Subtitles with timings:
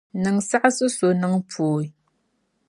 [0.21, 1.85] Niŋ saɣisi n-so niŋ pooi.